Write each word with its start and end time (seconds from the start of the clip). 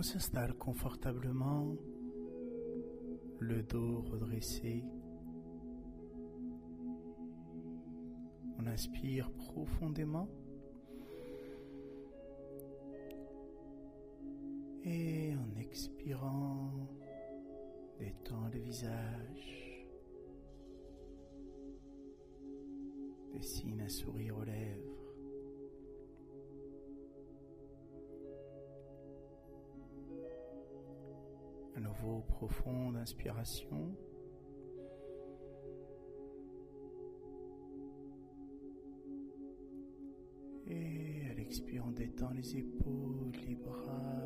On 0.00 0.02
s'installe 0.02 0.54
confortablement, 0.54 1.76
le 3.38 3.62
dos 3.62 4.00
redressé. 4.00 4.82
On 8.58 8.66
inspire 8.66 9.30
profondément. 9.32 10.26
Et 14.84 15.34
en 15.36 15.60
expirant, 15.60 16.88
détend 17.98 18.48
le 18.54 18.58
visage. 18.58 19.84
Dessine 23.34 23.82
un 23.82 23.88
sourire 23.90 24.38
aux 24.38 24.44
lèvres. 24.44 24.89
Nouveau, 32.00 32.20
profonde 32.28 32.96
inspiration. 32.96 33.94
Et 40.66 41.28
à 41.30 41.34
l'expire, 41.34 41.84
on 41.86 41.90
détend 41.90 42.30
les 42.30 42.56
épaules, 42.56 43.32
les 43.46 43.56
bras, 43.56 44.19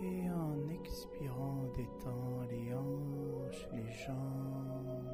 Et 0.00 0.30
en 0.30 0.68
expirant, 0.68 1.64
détend 1.74 2.42
les 2.50 2.72
hanches, 2.72 3.68
les 3.72 3.90
jambes. 3.92 5.08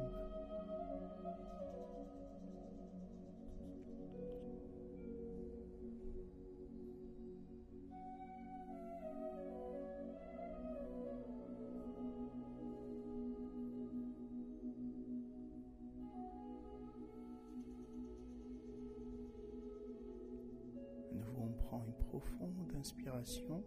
Nouveau, 21.11 21.41
on 21.41 21.63
prend 21.63 21.83
une 21.85 21.93
profonde 22.05 22.71
inspiration. 22.77 23.63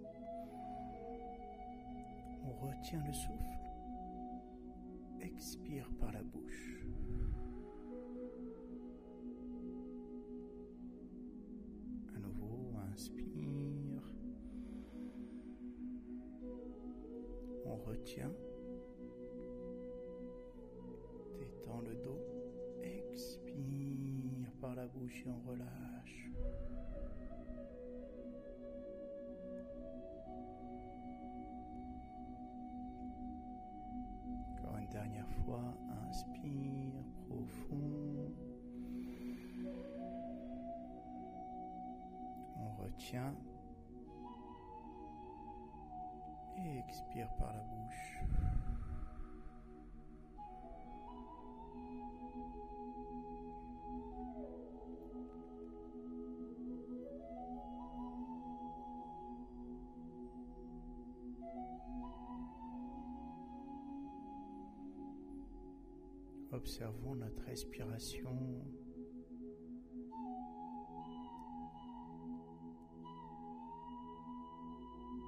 On 2.61 2.67
retient 2.67 3.03
le 3.07 3.13
souffle. 3.13 3.59
Expire 5.21 5.89
par 5.99 6.13
la 6.13 6.23
bouche. 6.23 6.87
À 12.15 12.19
nouveau, 12.19 12.77
inspire. 12.93 14.15
On 17.65 17.77
retient. 17.77 18.33
Détend 21.39 21.81
le 21.83 21.95
dos. 21.97 22.21
Expire 22.83 24.51
par 24.61 24.75
la 24.75 24.87
bouche 24.87 25.25
et 25.27 25.31
on 25.31 25.49
relâche. 25.49 26.31
Dernière 35.09 35.29
fois, 35.45 35.63
inspire 36.09 37.03
profond. 37.29 38.33
On 42.57 42.83
retient. 42.83 43.35
Et 46.57 46.79
expire 46.79 47.29
par 47.37 47.53
la 47.53 47.63
bouche. 47.63 48.08
Observons 66.59 67.15
notre 67.15 67.41
respiration. 67.45 68.35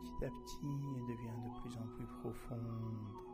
Petit 0.02 0.24
à 0.24 0.28
petit, 0.28 0.58
elle 0.96 1.06
devient 1.06 1.38
de 1.44 1.60
plus 1.60 1.76
en 1.76 1.86
plus 1.86 2.06
profonde. 2.20 3.29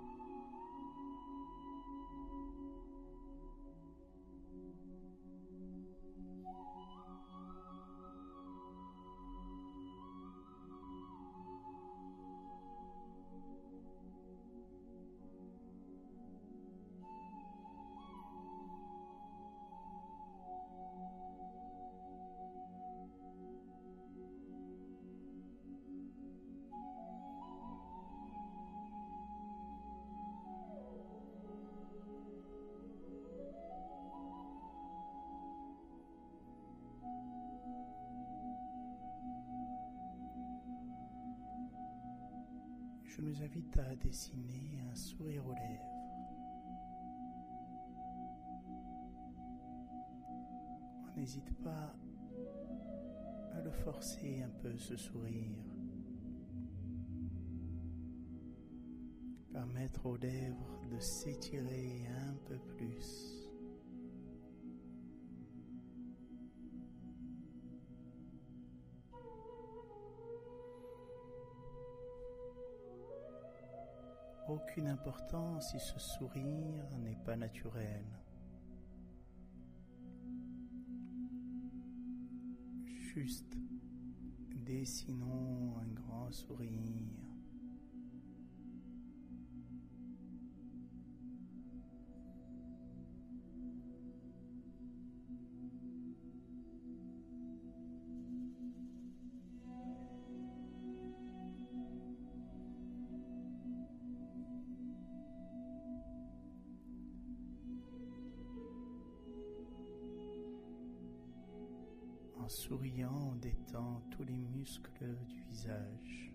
Je 43.17 43.23
nous 43.23 43.43
invite 43.43 43.79
à 43.79 43.97
dessiner 43.97 44.79
un 44.93 44.95
sourire 44.95 45.47
aux 45.47 45.55
lèvres. 45.55 45.83
On 51.07 51.19
n'hésite 51.19 51.51
pas 51.63 51.95
à 53.55 53.61
le 53.63 53.71
forcer 53.71 54.43
un 54.43 54.51
peu 54.61 54.77
ce 54.77 54.97
sourire. 54.97 55.57
Permettre 59.51 60.05
aux 60.05 60.17
lèvres 60.19 60.83
de 60.91 60.99
s'étirer 61.01 62.07
un 62.29 62.35
peu 62.47 62.59
plus. 62.77 63.36
Aucune 74.57 74.87
importance 74.87 75.73
si 75.73 75.79
ce 75.79 75.99
sourire 75.99 76.89
n'est 77.01 77.19
pas 77.27 77.37
naturel. 77.37 78.07
Juste 83.15 83.55
dessinons 84.55 85.77
un 85.79 85.89
grand 85.89 86.33
sourire. 86.33 87.26
en 112.47 112.49
souriant 112.49 113.33
on 113.33 113.35
détend 113.35 114.01
tous 114.13 114.23
les 114.23 114.39
muscles 114.39 115.17
du 115.29 115.43
visage. 115.51 116.33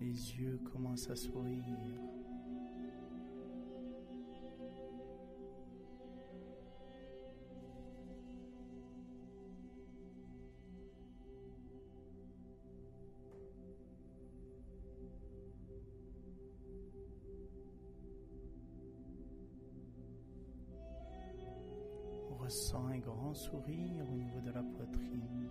Les 0.00 0.38
yeux 0.38 0.58
commencent 0.72 1.10
à 1.10 1.16
sourire. 1.16 2.05
On 22.46 22.48
ressent 22.48 22.86
un 22.86 22.98
grand 22.98 23.34
sourire 23.34 24.04
au 24.08 24.14
niveau 24.14 24.40
de 24.40 24.52
la 24.52 24.62
poitrine. 24.62 25.50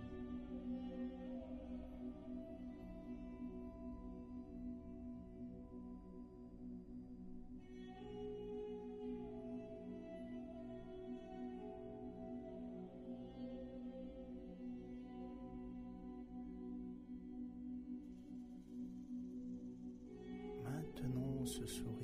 Maintenant 20.64 21.44
ce 21.44 21.66
sourire. 21.66 21.95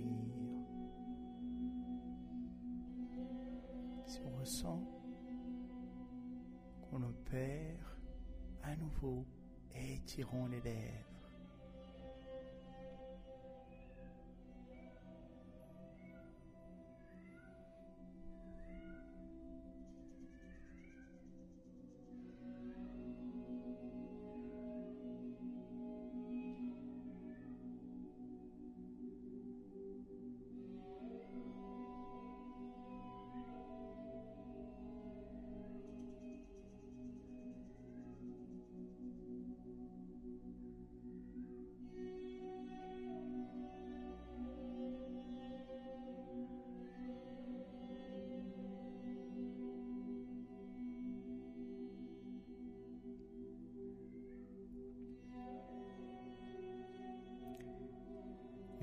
Ressent 4.42 4.82
qu'on 6.82 7.00
opère 7.04 7.96
à 8.64 8.74
nouveau, 8.74 9.24
étirons 9.72 10.46
les 10.46 10.60
lèvres. 10.60 11.11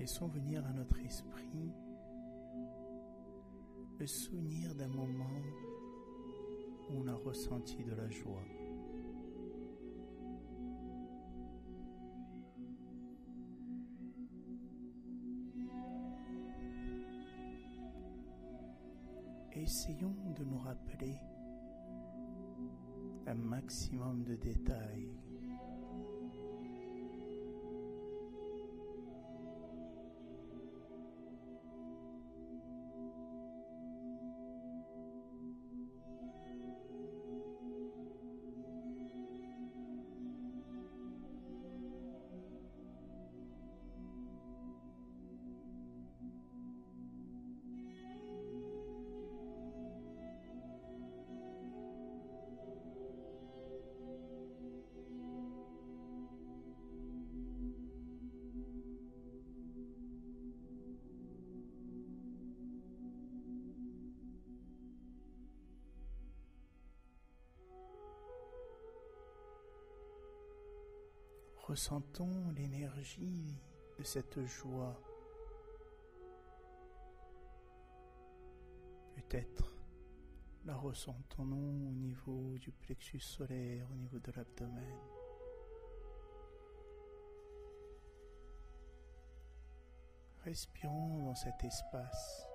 Laissons 0.10 0.28
venir 0.28 0.66
à 0.66 0.74
notre 0.74 1.00
esprit 1.02 1.72
le 4.00 4.08
souvenir 4.08 4.74
d'un 4.74 4.88
moment 4.88 5.40
où 6.90 7.04
on 7.04 7.08
a 7.08 7.14
ressenti 7.14 7.84
de 7.84 7.94
la 7.94 8.10
joie. 8.10 8.44
Essayons 19.54 20.16
de 20.36 20.44
nous 20.44 20.58
rappeler 20.58 21.20
un 23.28 23.36
maximum 23.36 24.24
de 24.24 24.34
détails 24.34 25.12
Ressentons 71.70 72.50
l'énergie 72.56 73.56
de 74.00 74.04
cette 74.04 74.44
joie. 74.44 75.00
Peut-être 79.14 79.72
la 80.66 80.76
ressentons-nous 80.76 81.90
au 81.90 81.94
niveau 81.94 82.58
du 82.58 82.72
plexus 82.72 83.20
solaire, 83.20 83.88
au 83.92 83.96
niveau 83.98 84.18
de 84.18 84.32
l'abdomen. 84.32 84.98
Respirons 90.44 91.26
dans 91.26 91.36
cet 91.36 91.64
espace. 91.64 92.49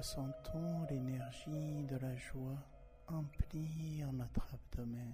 Ressentons 0.00 0.86
l'énergie 0.88 1.84
de 1.84 1.96
la 1.98 2.16
joie 2.16 2.56
emplir 3.06 4.10
notre 4.14 4.48
abdomen. 4.54 5.12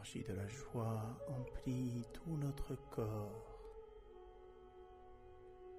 L'énergie 0.00 0.24
de 0.24 0.32
la 0.32 0.48
joie 0.48 1.18
emplit 1.28 2.06
tout 2.14 2.34
notre 2.38 2.74
corps, 2.90 3.60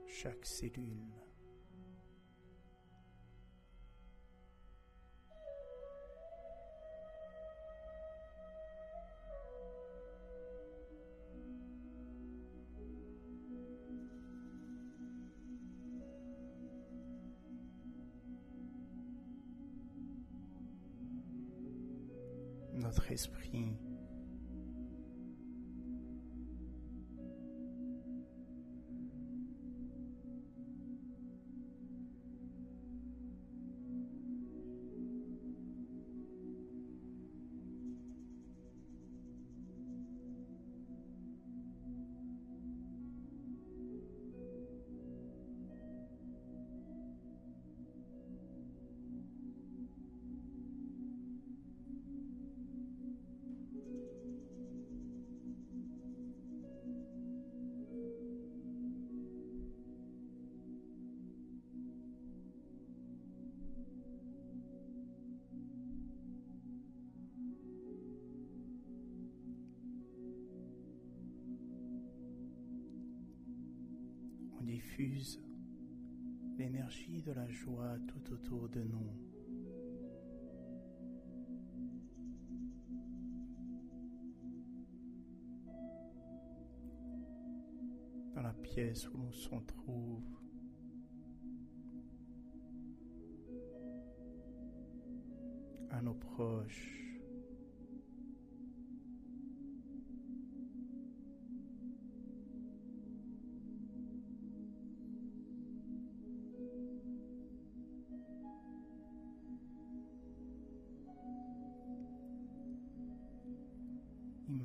chaque 0.06 0.46
cellule. 0.46 1.08
Notre 22.76 23.12
esprit 23.12 23.80
diffuse 74.72 75.44
l'énergie 76.58 77.22
de 77.22 77.34
la 77.34 77.46
joie 77.50 77.98
tout 78.08 78.34
autour 78.34 78.70
de 78.70 78.82
nous. 78.84 79.12
Dans 88.34 88.44
la 88.44 88.54
pièce 88.54 89.10
où 89.10 89.18
l'on 89.18 89.32
se 89.34 89.50
trouve, 89.68 90.24
à 95.90 96.02
nos 96.02 96.14
proches, 96.14 97.01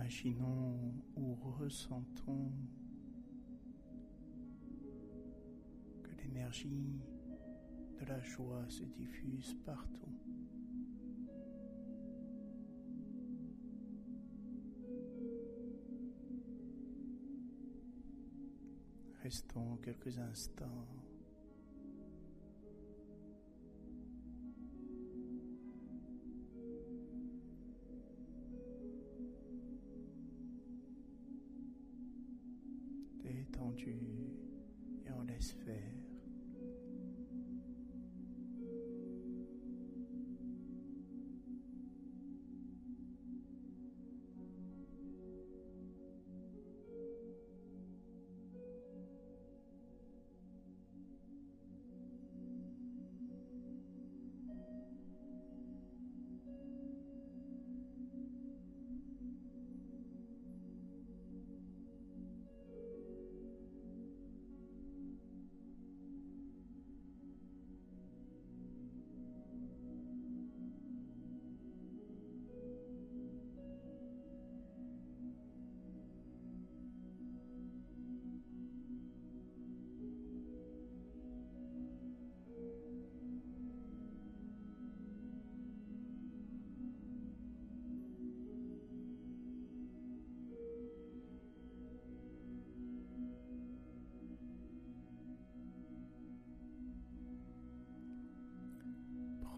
Imaginons 0.06 0.94
ou 1.16 1.34
ressentons 1.58 2.52
que 6.00 6.10
l'énergie 6.22 7.02
de 8.00 8.06
la 8.06 8.20
joie 8.22 8.64
se 8.68 8.84
diffuse 8.84 9.56
partout. 9.64 10.14
Restons 19.24 19.76
quelques 19.82 20.16
instants 20.20 20.86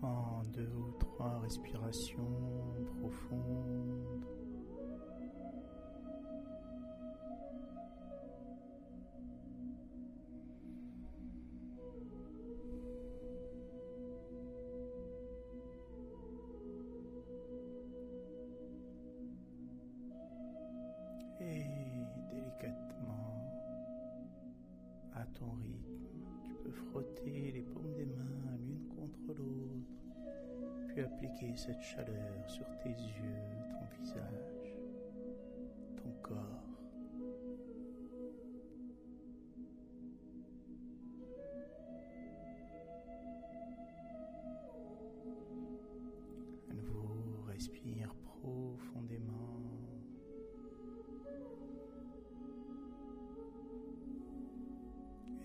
Prends 0.01 0.45
deux 0.53 0.71
ou 0.77 0.93
trois 1.01 1.41
respirations 1.41 2.23
profondes. 3.01 4.25
Et 21.41 21.65
délicatement, 22.31 23.35
à 25.15 25.25
ton 25.39 25.51
rythme, 25.53 26.09
tu 26.45 26.55
peux 26.63 26.71
frotter 26.71 27.53
les 27.53 27.63
paumes 27.63 27.95
appliquer 31.03 31.55
cette 31.57 31.81
chaleur 31.81 32.49
sur 32.49 32.67
tes 32.79 32.89
yeux, 32.89 33.37
ton 33.71 34.03
visage, 34.03 34.75
ton 35.97 36.11
corps. 36.23 36.37
À 46.71 46.75
nouveau, 46.75 47.43
respire 47.47 48.15
profondément. 48.25 49.61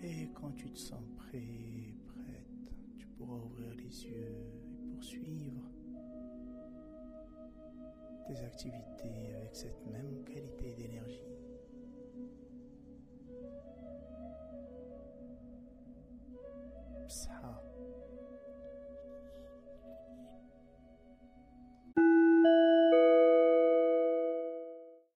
Et 0.02 0.30
quand 0.34 0.50
tu 0.52 0.70
te 0.70 0.78
sens 0.78 1.02
prêt, 1.16 1.94
prête, 2.06 2.74
tu 2.98 3.06
pourras 3.06 3.36
ouvrir 3.36 3.74
les 3.74 4.04
yeux 4.04 4.63
poursuivre 5.04 5.60
tes 8.26 8.42
activités 8.42 9.34
avec 9.36 9.54
cette 9.54 9.86
même 9.86 10.24
qualité 10.24 10.72
d'énergie. 10.72 11.43